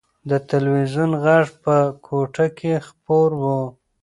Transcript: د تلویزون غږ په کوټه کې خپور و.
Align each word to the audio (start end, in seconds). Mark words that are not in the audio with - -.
د 0.29 0.31
تلویزون 0.51 1.11
غږ 1.23 1.47
په 1.63 1.75
کوټه 2.05 2.45
کې 2.57 2.73
خپور 2.87 3.29
و. 3.41 3.43